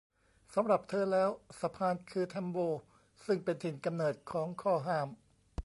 [0.53, 1.29] สำหรับเธอแล้ว
[1.59, 2.57] สะพานคือแทมโบ
[3.25, 5.07] ซึ่งเป็นถิ่นกำเนิดของข้อห้าม